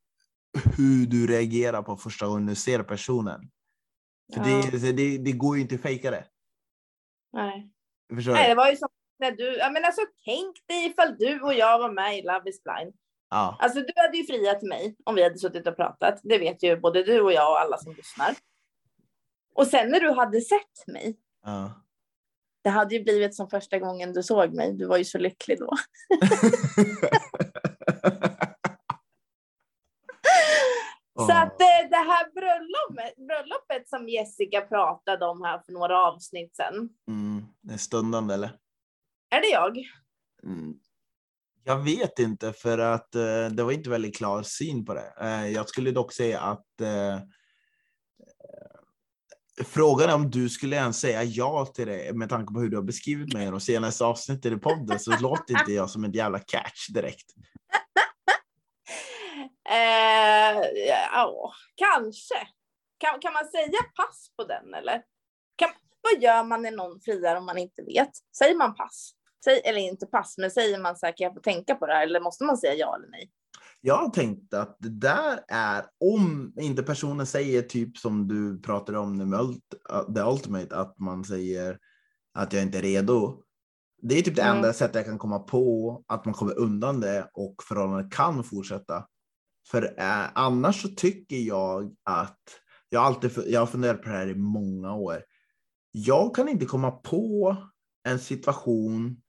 [0.78, 3.52] hur du reagerar på första gången du ser personen.
[4.34, 4.64] För ja.
[4.72, 6.26] det, det, det, går ju inte att fejka det.
[7.34, 7.72] Nej.
[8.10, 8.90] Nej, det var ju som
[9.20, 12.50] när du, ja men alltså tänk dig ifall du och jag var med i Love
[12.50, 12.94] is blind.
[13.30, 13.58] Ja.
[13.60, 16.20] Alltså du hade ju friat mig om vi hade suttit och pratat.
[16.24, 18.36] Det vet ju både du och jag och alla som lyssnar.
[19.56, 21.18] Och sen när du hade sett mig.
[21.44, 21.82] Ja.
[22.64, 24.74] Det hade ju blivit som första gången du såg mig.
[24.74, 25.70] Du var ju så lycklig då.
[31.28, 36.56] Så att eh, det här bröllopet, bröllopet som Jessica pratade om här för några avsnitt
[36.56, 36.90] sedan.
[37.08, 38.50] Mm, det är stundande eller?
[39.30, 39.78] Är det jag?
[40.44, 40.74] Mm.
[41.64, 45.14] Jag vet inte för att uh, det var inte väldigt klar syn på det.
[45.22, 47.20] Uh, jag skulle dock säga att uh,
[49.64, 52.78] Frågan är om du skulle ens säga ja till det med tanke på hur du
[52.78, 56.40] har beskrivit mig de senaste avsnittet i podden så låter inte jag som en jävla
[56.40, 57.26] catch direkt.
[59.70, 62.48] eh, ja, kanske.
[62.98, 65.02] Kan, kan man säga pass på den eller?
[65.56, 65.70] Kan,
[66.02, 68.12] vad gör man när någon friar om man inte vet?
[68.38, 69.12] Säger man pass?
[69.46, 71.94] Säg, eller inte pass, men säger man så här, kan jag få tänka på det
[71.94, 72.04] här?
[72.04, 73.32] Eller måste man säga ja eller nej?
[73.82, 78.98] Jag har tänkt att det där är, om inte personen säger typ som du pratade
[78.98, 79.40] om med
[80.16, 81.80] The Ultimate, att man säger
[82.34, 83.44] att jag inte är redo.
[84.02, 84.56] Det är typ det mm.
[84.56, 89.08] enda sättet jag kan komma på att man kommer undan det och förhållandet kan fortsätta.
[89.68, 92.40] För eh, annars så tycker jag att,
[92.90, 95.24] jag har alltid jag har funderat på det här i många år.
[95.92, 97.58] Jag kan inte komma på
[98.08, 99.22] en situation,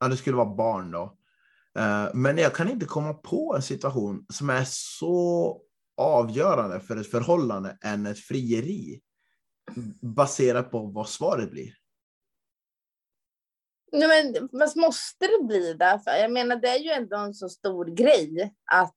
[0.00, 1.18] ja det skulle vara barn då,
[1.78, 5.60] Eh, men jag kan inte komma på en situation som är så
[5.96, 9.00] avgörande för ett förhållande än ett frieri
[10.00, 11.74] baserat på vad svaret blir.
[13.92, 16.00] Nej, men måste det bli det?
[16.04, 18.96] För jag menar, det är ju ändå en så stor grej att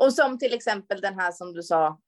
[0.00, 1.98] och som till exempel den här som du sa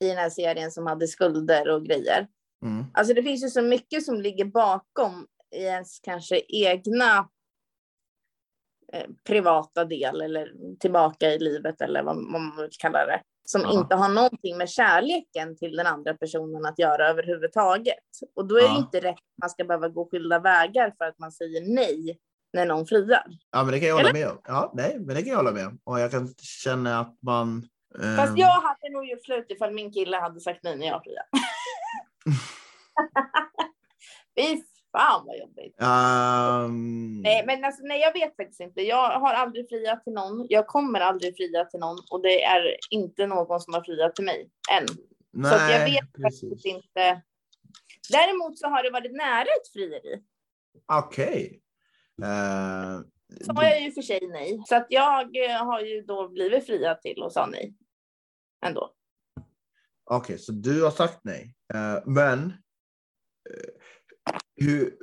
[0.00, 2.28] i den här serien som hade skulder och grejer.
[2.64, 2.84] Mm.
[2.94, 7.28] Alltså det finns ju så mycket som ligger bakom i ens kanske egna
[8.92, 13.22] eh, privata del eller tillbaka i livet eller vad, vad man vill kalla det.
[13.44, 13.72] Som ja.
[13.72, 18.04] inte har någonting med kärleken till den andra personen att göra överhuvudtaget.
[18.36, 18.72] Och då är ja.
[18.72, 22.18] det inte rätt att man ska behöva gå skilda vägar för att man säger nej
[22.56, 23.26] när någon friar.
[23.50, 24.40] Ja, men det kan jag hålla med om.
[24.44, 25.78] Ja, nej, men det kan jag hålla med om.
[25.84, 27.68] Och jag kan känna att man...
[28.02, 28.16] Eh...
[28.16, 31.28] Fast jag hade nog gjort slut ifall min kille hade sagt nej när jag friade.
[34.36, 35.76] Fy fan vad jobbigt.
[35.80, 37.22] Um...
[37.22, 38.82] Nej, men alltså, nej, jag vet faktiskt inte.
[38.82, 40.46] Jag har aldrig friat till någon.
[40.48, 44.24] Jag kommer aldrig fria till någon och det är inte någon som har friat till
[44.24, 44.86] mig än.
[45.32, 46.50] Nej, så jag vet precis.
[46.50, 47.22] faktiskt inte.
[48.10, 50.22] Däremot så har det varit nära ett frieri.
[50.92, 51.26] Okej.
[51.26, 51.60] Okay.
[53.44, 54.62] Så har jag ju för sig nej.
[54.66, 57.74] Så att jag eh, har ju då blivit fria till och sa nej.
[58.66, 58.92] Ändå.
[60.10, 61.54] Okej, okay, så du har sagt nej.
[61.74, 62.52] Uh, men uh,
[64.56, 64.96] hur,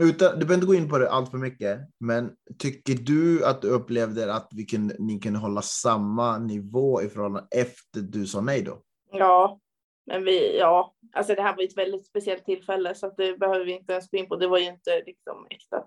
[0.00, 3.62] utan, du behöver inte gå in på det allt för mycket, men tycker du att
[3.62, 8.40] du upplevde att vi kunde, ni kunde hålla samma nivå i förhållande efter du sa
[8.40, 8.82] nej då?
[9.12, 9.60] Ja,
[10.06, 13.64] men vi, ja, alltså det här var ett väldigt speciellt tillfälle så att det behöver
[13.64, 14.36] vi inte ens gå in på.
[14.36, 15.84] Det var ju inte liksom äkta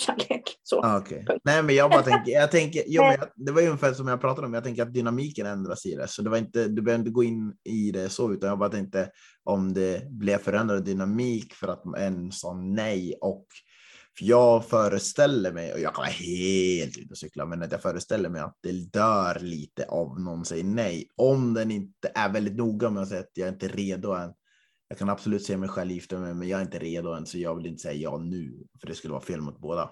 [0.00, 0.42] kärlek.
[0.62, 0.80] Så.
[0.82, 1.24] Ah, okay.
[1.44, 4.08] Nej, men jag bara tänker, jag tänker jo, men jag, det var ju ungefär som
[4.08, 6.82] jag pratade om, jag tänker att dynamiken ändras i det, så det var inte, du
[6.82, 9.10] behöver inte gå in i det så, utan jag bara tänkte
[9.44, 13.46] om det blev förändrad dynamik för att en sa nej och
[14.18, 17.82] för jag föreställer mig, och jag kan vara helt ute och cykla, men att jag
[17.82, 21.08] föreställer mig att det dör lite av någon säger nej.
[21.16, 24.32] Om den inte är väldigt noga med att säga att jag är inte redo än
[24.88, 27.38] jag kan absolut se mig själv gifta mig, men jag är inte redo än, så
[27.38, 29.90] jag vill inte säga ja nu, för det skulle vara fel mot båda.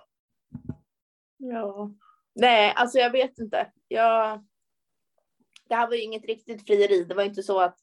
[1.37, 1.91] Ja,
[2.35, 3.73] nej, alltså jag vet inte.
[3.89, 4.45] Jag...
[5.69, 7.05] Det här var ju inget riktigt frieri.
[7.05, 7.79] Det var inte så att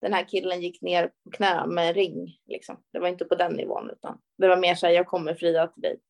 [0.00, 2.38] den här killen gick ner på knä med en ring.
[2.46, 2.82] Liksom.
[2.92, 5.66] Det var inte på den nivån, utan det var mer så här, jag kommer fria
[5.66, 6.00] till dig.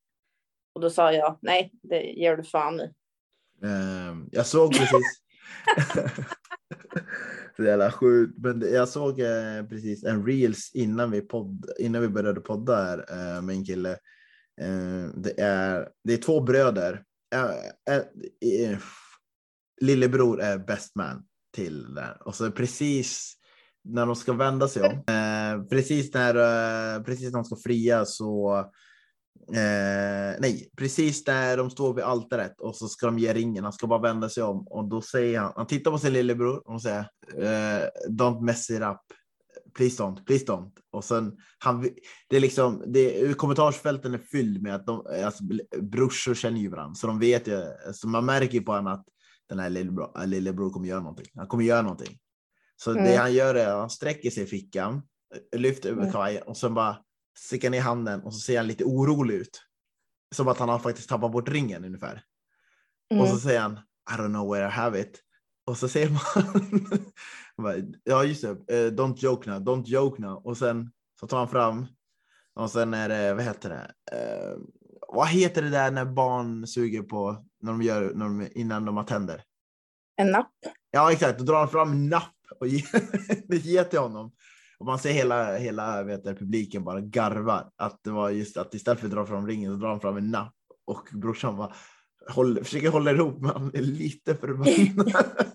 [0.73, 2.95] Och då sa jag, nej, det ger du fan i.
[3.67, 5.23] Um, jag såg precis.
[7.57, 8.39] så jävla sjukt.
[8.39, 13.05] Men jag såg eh, precis en reels innan vi, podd, innan vi började podda här
[13.11, 13.91] eh, med en kille.
[14.61, 17.05] Eh, det, är, det är två bröder.
[17.35, 18.79] Eh, eh,
[19.81, 22.17] lillebror är best man till den.
[22.25, 23.35] Och så precis
[23.85, 28.05] när de ska vända sig om, eh, precis när eh, precis när de ska fria
[28.05, 28.65] så
[29.49, 33.65] Eh, nej, precis där de står vid altaret och så ska de ge ringen.
[33.65, 36.69] Han ska bara vända sig om och då säger han, han tittar på sin lillebror
[36.71, 39.01] och säger eh, don't mess it up.
[39.77, 40.73] Please don't, please don't.
[40.93, 41.89] Och sen han,
[42.29, 45.45] det är liksom, det, kommentarsfälten är fylld med att de, alltså,
[45.83, 49.07] brorsor känner ju varandra, så de vet ju, så man märker ju på honom att
[49.49, 51.27] den här lillebror, lillebror kommer göra någonting.
[51.35, 52.19] Han kommer göra någonting.
[52.77, 53.05] Så mm.
[53.05, 55.03] det han gör är att han sträcker sig i fickan,
[55.57, 56.13] lyfter över mm.
[56.13, 56.97] kavajen och sen bara
[57.39, 59.63] sticker ner handen och så ser han lite orolig ut.
[60.35, 62.23] Som att han har faktiskt tappat bort ringen ungefär.
[63.11, 63.23] Mm.
[63.23, 63.73] Och så säger han
[64.11, 65.21] I don't know where I have it.
[65.67, 66.11] Och så säger
[67.57, 70.47] man ja just det, uh, don't joke now, don't joke now.
[70.47, 71.87] Och sen så tar han fram
[72.55, 74.17] och sen är det, vad heter det?
[74.17, 74.59] Uh,
[75.09, 78.97] vad heter det där när barn suger på när de gör när de, innan de
[78.97, 79.43] har tänder?
[80.17, 80.53] En napp.
[80.91, 82.85] Ja exakt, då drar han fram en napp och ger,
[83.55, 84.33] ger till honom.
[84.79, 87.71] Och man ser hela, hela vet du, publiken bara garvar.
[87.77, 90.17] Att det var just att istället för att dra fram ringen så drar han fram
[90.17, 90.55] en napp
[90.87, 91.73] och brorsan bara
[92.29, 95.13] håller, försöker hålla ihop men han är lite förbannad.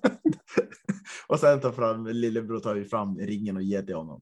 [1.28, 4.22] och sen tar fram lillebror tar ju fram ringen och ger till honom.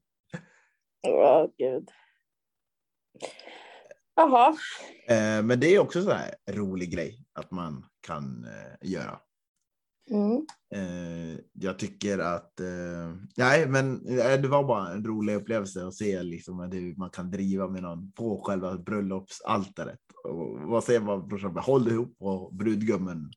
[1.07, 1.89] Åh oh, gud.
[4.15, 4.57] Jaha.
[5.07, 9.19] Eh, men det är också så här rolig grej att man kan eh, göra.
[10.09, 10.45] Mm.
[10.75, 15.93] Eh, jag tycker att, eh, nej men eh, det var bara en rolig upplevelse att
[15.93, 19.99] se liksom hur man kan driva med någon på själva bröllopsaltaret.
[20.23, 23.31] Och vad säger man brorsan, håll ihop och brudgummen,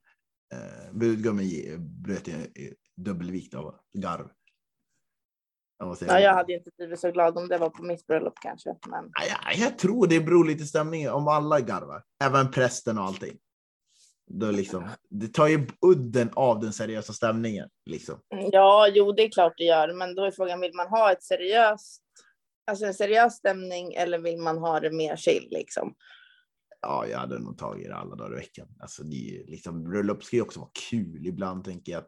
[0.52, 1.46] eh, brudgummen
[2.02, 4.28] bröt i dubbelvikt av garv.
[6.00, 8.76] Ja, jag hade inte blivit så glad om det var på mitt bröllop kanske.
[8.88, 9.11] Men...
[9.14, 13.38] Ja, jag tror det beror lite stämningen om alla garvar, även prästen och allting.
[14.32, 17.68] Då liksom, det tar ju udden av den seriösa stämningen.
[17.86, 18.20] Liksom.
[18.28, 21.22] Ja, jo, det är klart det gör, men då är frågan, vill man ha ett
[21.22, 22.02] seriöst,
[22.66, 25.94] alltså en seriös stämning eller vill man ha det mer chill liksom?
[26.80, 28.68] Ja, jag hade nog tagit det alla dagar i veckan.
[28.80, 31.26] Alltså, det liksom, bröllop ska ju också vara kul.
[31.26, 32.04] Ibland tänker jag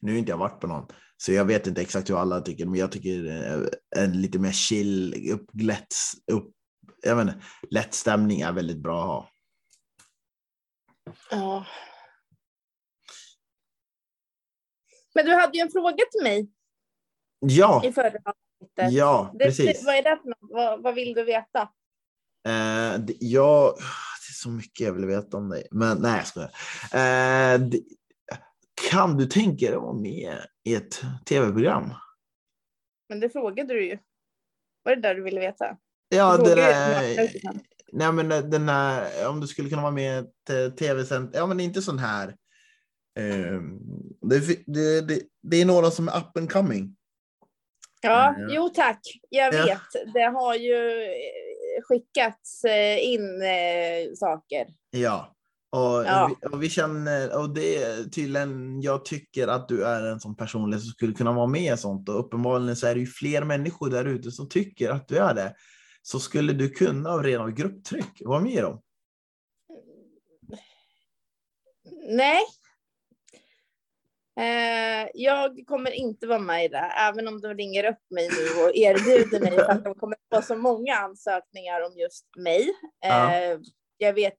[0.00, 2.66] nu har inte jag varit på någon, så jag vet inte exakt hur alla tycker,
[2.66, 3.24] men jag tycker
[3.96, 5.94] en lite mer chill, uppglätt,
[6.32, 6.52] upp,
[7.02, 7.40] jag vet inte,
[7.70, 9.28] lätt stämning är väldigt bra att ha.
[11.30, 11.66] Ja.
[15.14, 16.50] Men du hade ju en fråga till mig.
[17.40, 17.82] Ja.
[17.84, 18.92] I förra avsnittet.
[18.92, 19.80] Ja, precis.
[19.80, 20.38] Det, vad är det för något?
[20.40, 21.68] Vad, vad vill du veta?
[22.48, 23.74] Eh, jag,
[24.32, 25.68] så mycket jag vill veta om dig.
[25.70, 26.50] Men nej, jag skojar.
[26.92, 27.60] Eh,
[28.90, 31.94] kan du tänka dig att vara med i ett tv-program?
[33.08, 33.98] Men det frågade du ju.
[34.82, 35.76] Var det där du ville veta?
[36.08, 37.14] Ja, det där,
[37.92, 41.60] nej, men den här, om du skulle kunna vara med i eh, tv-sänt, ja men
[41.60, 42.28] inte sån här.
[43.18, 43.60] Eh,
[44.20, 46.96] det, det, det, det, är några som är up and coming.
[48.00, 48.46] Ja, eh.
[48.50, 49.00] jo tack.
[49.28, 49.68] Jag vet.
[49.68, 50.12] Ja.
[50.14, 52.64] Det har ju eh, skickats
[53.00, 54.66] in eh, saker.
[54.90, 55.34] Ja.
[55.70, 56.30] Och, ja.
[56.42, 60.36] vi, och vi känner, och det är tydligen, jag tycker att du är en sån
[60.36, 63.44] personlighet som skulle kunna vara med i sånt och uppenbarligen så är det ju fler
[63.44, 65.54] människor där ute som tycker att du är det.
[66.10, 68.82] Så skulle du kunna av rena grupptryck vara med i dem?
[72.08, 72.42] Nej.
[74.40, 78.62] Eh, jag kommer inte vara med i det, även om de ringer upp mig nu
[78.62, 82.60] och erbjuder mig för att de kommer få så många ansökningar om just mig.
[83.04, 83.58] Eh, ja
[83.98, 84.38] jag vet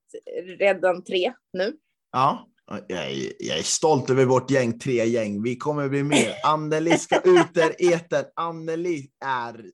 [0.59, 1.73] redan tre nu.
[2.11, 2.47] Ja,
[2.87, 5.43] jag är, jag är, stolt över vårt gäng, tre gäng.
[5.43, 6.33] Vi kommer bli mer.
[6.45, 8.25] Anneli ska ut där etern.
[8.35, 9.65] Anneli är,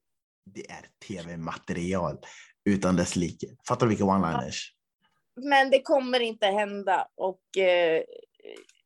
[0.45, 2.17] det är tv-material
[2.65, 3.47] utan dess like.
[3.67, 4.71] Fattar du vilka one-liners?
[5.41, 8.03] Men det kommer inte hända och eh,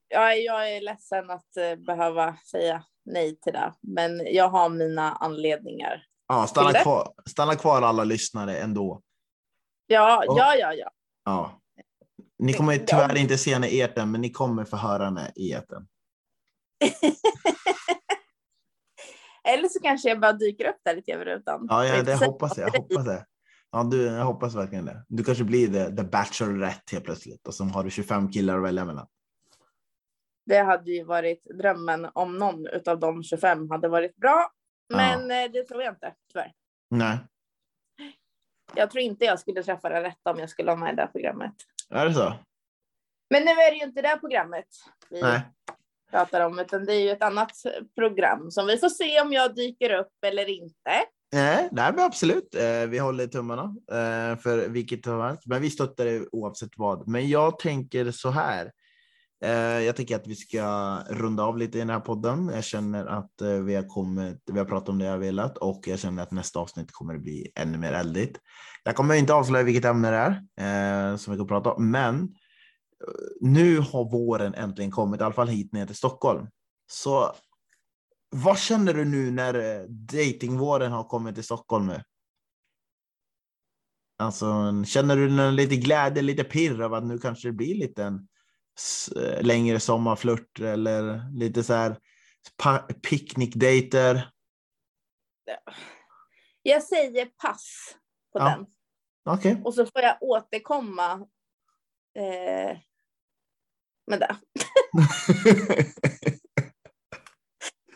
[0.07, 3.73] ja, jag är ledsen att eh, behöva säga nej till det.
[3.81, 6.03] Men jag har mina anledningar.
[6.27, 9.01] Ja, stanna, kvar, stanna kvar alla lyssnare ändå.
[9.87, 10.91] Ja, och, ja, ja, ja.
[11.25, 11.61] ja.
[12.39, 15.51] Ni kommer tyvärr inte se henne i etern, men ni kommer få höra henne i
[15.51, 15.87] etern.
[19.43, 21.67] Eller så kanske jag bara dyker upp där i tv-rutan.
[21.69, 22.69] Ja, ja det hoppas jag.
[22.73, 23.25] Jag hoppas det.
[23.71, 25.05] Ja, du, jag hoppas verkligen det.
[25.07, 28.63] Du kanske blir the, the Bachelorette helt plötsligt och så har du 25 killar att
[28.63, 29.07] välja mellan.
[30.45, 34.51] Det hade ju varit drömmen om någon av de 25 hade varit bra.
[34.93, 35.45] Men ja.
[35.45, 36.51] Eh, det tror jag inte, tyvärr.
[36.89, 37.17] Nej,
[38.75, 41.01] jag tror inte jag skulle träffa den rätta om jag skulle vara med i det
[41.01, 41.53] här programmet.
[41.89, 42.33] Är det så?
[43.29, 44.65] Men nu är det ju inte det här programmet
[45.09, 45.41] vi Nej
[46.11, 47.51] pratar om, utan det är ju ett annat
[47.95, 51.05] program som vi får se om jag dyker upp eller inte.
[51.31, 52.55] Nej, nej men absolut.
[52.55, 57.07] Eh, vi håller tummarna eh, för vilket har varit, men vi stöttar det oavsett vad.
[57.07, 58.71] Men jag tänker så här.
[59.45, 62.51] Eh, jag tänker att vi ska runda av lite i den här podden.
[62.53, 63.31] Jag känner att
[63.65, 66.59] vi har kommit, vi har pratat om det jag velat och jag känner att nästa
[66.59, 68.37] avsnitt kommer att bli ännu mer eldigt.
[68.83, 72.35] Jag kommer inte avslöja vilket ämne det är som vi kommer prata om, men
[73.41, 76.47] nu har våren äntligen kommit, i alla fall hit ner till Stockholm.
[76.87, 77.35] Så
[78.29, 82.03] vad känner du nu när datingvåren har kommit till Stockholm nu?
[84.17, 84.45] Alltså,
[84.85, 88.27] känner du lite glädje, lite pirr av att nu kanske det blir lite en
[89.15, 91.95] Eh, längre sommarflört eller lite så här
[93.03, 94.31] picknickdejter?
[96.61, 97.95] Jag säger pass
[98.33, 98.45] på ja.
[98.45, 98.65] den.
[99.35, 99.55] Okay.
[99.63, 101.27] Och så får jag återkomma
[102.15, 102.77] eh,
[104.09, 104.35] med det.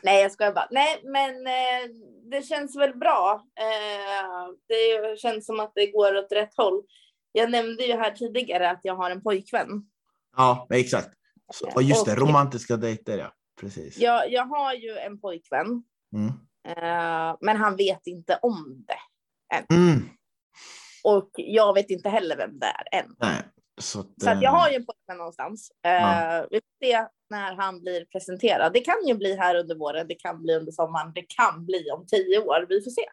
[0.04, 0.67] Nej, jag skojar bara.
[0.71, 1.89] Nej, men eh,
[2.32, 3.45] det känns väl bra.
[3.60, 6.84] Eh, det känns som att det går åt rätt håll.
[7.32, 9.86] Jag nämnde ju här tidigare att jag har en pojkvän.
[10.38, 11.10] Ja, exakt.
[11.54, 13.34] Så, och just det, romantiska dejter, ja.
[13.62, 13.97] Precis.
[13.97, 16.28] Jag, jag har ju en pojkvän, mm.
[16.28, 18.99] uh, men han vet inte om det
[19.56, 19.65] än.
[19.80, 20.10] Mm.
[21.04, 23.15] Och jag vet inte heller vem det är än.
[23.19, 23.41] Nej,
[23.84, 25.72] så, att, så att jag har ju en pojkvän någonstans.
[25.88, 26.48] Uh, ja.
[26.52, 28.74] Vi får se när han blir presenterad.
[28.74, 31.91] Det kan ju bli här under våren, det kan bli under sommaren, det kan bli
[31.91, 32.65] om tio år.
[32.69, 33.06] Vi får se.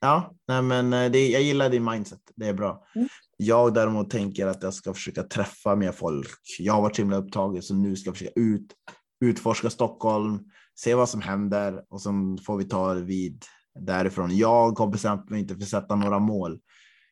[0.00, 2.20] Ja, nej men eh, det, jag gillar din mindset.
[2.36, 2.86] Det är bra.
[2.94, 3.08] Mm.
[3.36, 6.28] Jag däremot tänker att jag ska försöka träffa mer folk.
[6.58, 8.74] Jag har varit så himla upptagen så nu ska jag försöka ut,
[9.24, 10.38] utforska Stockholm,
[10.74, 13.44] se vad som händer och så får vi ta det vid
[13.80, 14.36] därifrån.
[14.36, 16.58] Jag har bestämt mig inte för att sätta några mål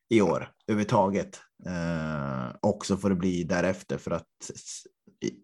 [0.08, 1.40] i år överhuvudtaget.
[1.66, 4.26] Eh, och så får det bli därefter för att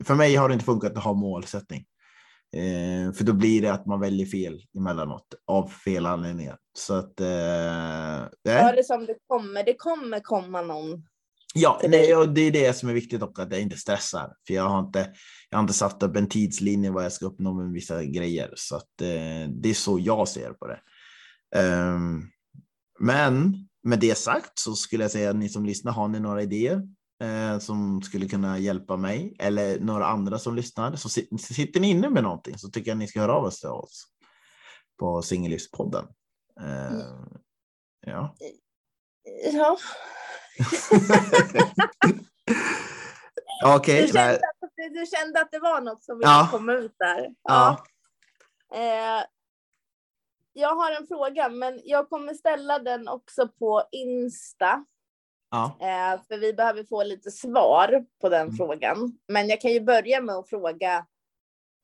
[0.05, 1.85] för mig har det inte funkat att ha målsättning.
[2.57, 6.59] Eh, för då blir det att man väljer fel emellanåt av fel anledningar.
[6.79, 7.21] Så att.
[7.21, 7.27] Eh,
[8.43, 9.65] ja, det som det kommer.
[9.65, 11.03] Det kommer komma någon.
[11.55, 14.33] Ja, det, och det är det som är viktigt också, att jag inte stressar.
[14.47, 15.13] För jag har inte,
[15.51, 18.53] jag har inte satt upp en tidslinje vad jag ska uppnå med vissa grejer.
[18.57, 20.81] Så att, eh, det är så jag ser på det.
[21.59, 22.31] Um,
[23.01, 26.43] men med det sagt så skulle jag säga att ni som lyssnar, har ni några
[26.43, 26.83] idéer
[27.23, 30.97] eh, som skulle kunna hjälpa mig eller några andra som lyssnar.
[30.97, 31.09] Så
[31.39, 34.07] sitter ni inne med någonting så tycker jag ni ska höra av oss till oss
[34.99, 36.05] på Singellivspodden.
[36.61, 37.01] Eh,
[38.07, 38.37] ja.
[39.53, 39.79] Ja.
[43.65, 44.05] Okej.
[44.05, 44.41] Okay, du, kände att,
[44.77, 46.49] du kände att det var något som ville ja.
[46.51, 47.35] komma ut där?
[47.43, 47.85] Ja.
[48.71, 48.77] ja.
[48.77, 49.25] Eh,
[50.53, 54.85] jag har en fråga, men jag kommer ställa den också på Insta.
[55.51, 55.77] Ja.
[55.81, 58.57] Eh, för vi behöver få lite svar på den mm.
[58.57, 59.19] frågan.
[59.29, 61.07] Men jag kan ju börja med att fråga.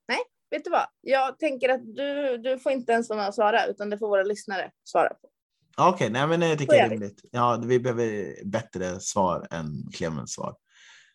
[0.07, 0.87] Nej, vet du vad?
[1.01, 5.09] Jag tänker att du, du får inte ens svara, utan det får våra lyssnare svara
[5.09, 5.29] på.
[5.77, 7.21] Okej, okay, nej men jag tycker det är rimligt.
[7.31, 10.55] Ja, vi behöver bättre svar än Clemens svar.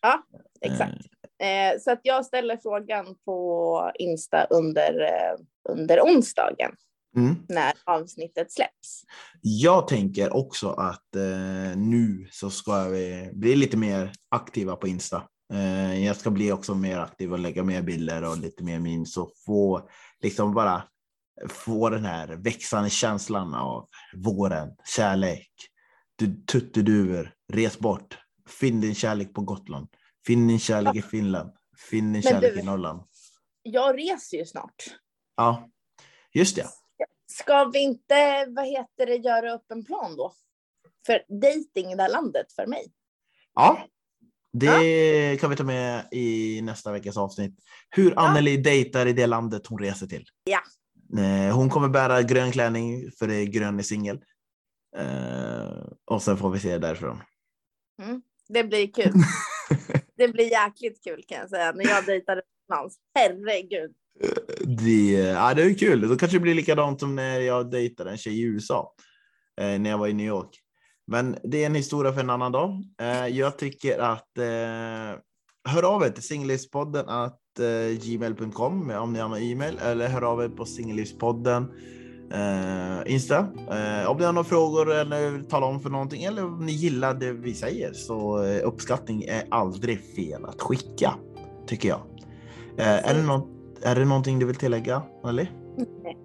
[0.01, 0.23] Ja,
[0.61, 0.93] exakt.
[1.39, 5.37] Eh, så att jag ställer frågan på Insta under, eh,
[5.69, 6.71] under onsdagen.
[7.15, 7.35] Mm.
[7.49, 9.03] när avsnittet släpps.
[9.41, 15.23] Jag tänker också att eh, nu så ska vi bli lite mer aktiva på Insta.
[15.53, 19.17] Eh, jag ska bli också mer aktiv och lägga mer bilder och lite mer memes
[19.17, 19.89] och få
[20.21, 20.83] liksom bara
[21.49, 25.51] få den här växande känslan av våren, kärlek,
[26.15, 28.17] du tutteduvor, res bort,
[28.59, 29.87] finn din kärlek på Gotland,
[30.27, 31.51] finn din kärlek i Finland,
[31.89, 33.03] finn din kärlek du, i Norrland.
[33.63, 34.75] Jag reser ju snart.
[35.35, 35.69] Ja,
[36.33, 36.67] just det.
[37.39, 40.33] Ska vi inte, vad heter det, göra upp en plan då?
[41.05, 42.91] För dating i det här landet för mig.
[43.53, 43.87] Ja,
[44.53, 45.37] det ja.
[45.37, 47.59] kan vi ta med i nästa veckas avsnitt.
[47.89, 48.27] Hur ja.
[48.27, 50.25] Anneli dejtar i det landet hon reser till.
[50.43, 50.59] Ja.
[51.21, 54.23] Eh, hon kommer bära grön klänning för det är grön i singel.
[54.97, 57.21] Eh, och sen får vi se därifrån.
[58.03, 59.13] Mm, det blir kul.
[60.17, 62.97] det blir jäkligt kul kan jag säga när jag dejtar utomlands.
[63.15, 63.95] Herregud.
[64.61, 66.09] Det, ja, det är kul.
[66.09, 68.93] Då kanske det blir likadant som när jag dejtade en tjej i USA.
[69.61, 70.59] Eh, när jag var i New York.
[71.07, 72.83] Men det är en historia för en annan dag.
[73.01, 75.19] Eh, jag tycker att eh,
[75.67, 80.21] hör av er till singellivspodden att eh, gmail.com om ni har någon e-mail eller hör
[80.21, 81.71] av er på singellivspodden
[82.31, 83.37] eh, Insta.
[83.71, 86.71] Eh, om ni har några frågor eller vill tala om för någonting eller om ni
[86.71, 91.13] gillar det vi säger så eh, uppskattning är aldrig fel att skicka
[91.67, 92.01] tycker jag.
[92.77, 93.54] Eh, är, det något,
[93.85, 95.47] är det någonting du vill tillägga, Nelly?
[96.03, 96.17] Nej.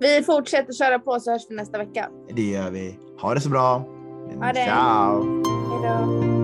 [0.00, 2.10] Vi fortsätter köra på så hörs vi nästa vecka.
[2.34, 2.98] Det gör vi.
[3.20, 3.84] Ha det så bra.
[4.40, 4.64] Ha det.
[4.64, 5.42] Ciao.
[5.70, 6.37] Hej då.